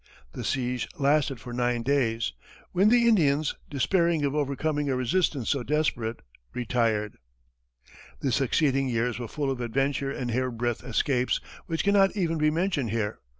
The 0.31 0.43
siege 0.43 0.87
lasted 0.97 1.39
for 1.39 1.53
nine 1.53 1.83
days, 1.83 2.33
when 2.71 2.89
the 2.89 3.07
Indians, 3.07 3.53
despairing 3.69 4.25
of 4.25 4.33
overcoming 4.33 4.89
a 4.89 4.95
resistance 4.95 5.49
so 5.49 5.61
desperate, 5.61 6.23
retired. 6.55 7.19
The 8.21 8.31
succeeding 8.31 8.89
years 8.89 9.19
were 9.19 9.27
full 9.27 9.51
of 9.51 9.61
adventure 9.61 10.09
and 10.09 10.31
hair 10.31 10.49
breadth 10.49 10.83
escapes, 10.83 11.39
which 11.67 11.83
cannot 11.83 12.17
even 12.17 12.39
be 12.39 12.49
mentioned 12.49 12.89
here. 12.89 13.19